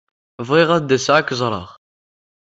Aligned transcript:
Bɣiɣ 0.47 0.69
ad 0.73 0.83
d-aseɣ 0.87 1.15
ad 1.17 1.25
k-ẓreɣ. 1.27 1.69